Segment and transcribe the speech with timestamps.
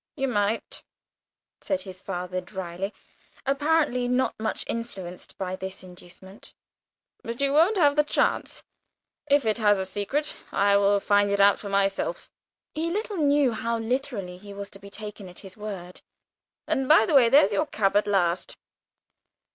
[0.15, 0.81] "You might,"
[1.59, 2.91] said his father drily,
[3.45, 6.55] apparently not much influenced by this inducement,
[7.21, 8.63] "but you won't have the chance.
[9.29, 12.31] If it has a secret, I will find it out for myself"
[12.73, 16.01] (he little knew how literally he was to be taken at his word),
[16.65, 18.57] "and, by the way, there's your cab at last."